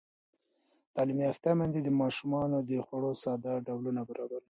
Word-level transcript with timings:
تعلیم 0.93 1.19
یافته 1.27 1.49
میندې 1.57 1.79
د 1.83 1.89
ماشومانو 2.01 2.57
د 2.69 2.71
خوړو 2.85 3.11
ساده 3.23 3.53
ډولونه 3.67 4.01
برابروي. 4.09 4.39